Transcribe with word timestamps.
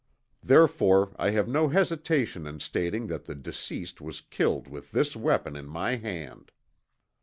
Therefore 0.41 1.13
I 1.19 1.29
have 1.29 1.47
no 1.47 1.67
hesitation 1.67 2.47
in 2.47 2.59
stating 2.59 3.05
that 3.05 3.25
the 3.25 3.35
deceased 3.35 4.01
was 4.01 4.19
killed 4.19 4.67
with 4.67 4.91
this 4.93 5.15
weapon 5.15 5.55
in 5.55 5.67
my 5.67 5.95
hand." 5.97 6.51